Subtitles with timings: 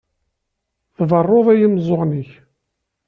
[0.95, 2.31] Tberruḍ i yimeẓẓuɣen-ik.